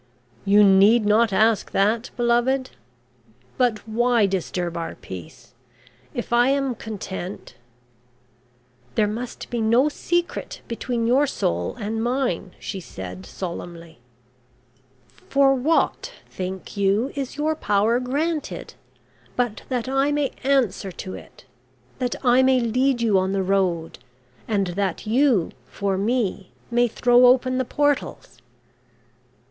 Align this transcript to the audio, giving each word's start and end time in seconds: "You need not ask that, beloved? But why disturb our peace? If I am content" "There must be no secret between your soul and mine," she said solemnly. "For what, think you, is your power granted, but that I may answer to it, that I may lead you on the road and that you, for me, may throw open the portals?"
"You 0.45 0.63
need 0.63 1.05
not 1.05 1.31
ask 1.31 1.69
that, 1.73 2.09
beloved? 2.17 2.71
But 3.59 3.87
why 3.87 4.25
disturb 4.25 4.75
our 4.75 4.95
peace? 4.95 5.53
If 6.15 6.33
I 6.33 6.47
am 6.49 6.73
content" 6.73 7.53
"There 8.95 9.05
must 9.07 9.51
be 9.51 9.61
no 9.61 9.89
secret 9.89 10.61
between 10.67 11.05
your 11.05 11.27
soul 11.27 11.75
and 11.79 12.01
mine," 12.03 12.55
she 12.57 12.79
said 12.79 13.27
solemnly. 13.27 13.99
"For 15.29 15.53
what, 15.53 16.11
think 16.27 16.75
you, 16.75 17.11
is 17.13 17.37
your 17.37 17.55
power 17.55 17.99
granted, 17.99 18.73
but 19.35 19.61
that 19.69 19.87
I 19.87 20.11
may 20.11 20.31
answer 20.43 20.91
to 20.93 21.13
it, 21.13 21.45
that 21.99 22.15
I 22.25 22.41
may 22.41 22.59
lead 22.59 23.03
you 23.03 23.19
on 23.19 23.33
the 23.33 23.43
road 23.43 23.99
and 24.47 24.65
that 24.69 25.05
you, 25.05 25.51
for 25.67 25.95
me, 25.95 26.49
may 26.71 26.87
throw 26.87 27.27
open 27.27 27.59
the 27.59 27.65
portals?" 27.65 28.39